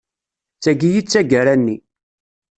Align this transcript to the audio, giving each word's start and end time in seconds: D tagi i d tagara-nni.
D 0.57 0.59
tagi 0.63 0.89
i 0.99 1.01
d 1.03 1.07
tagara-nni. 1.11 1.77